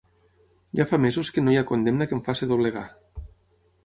[0.79, 2.87] Ja fa mesos que no hi ha condemna que em faci doblegar.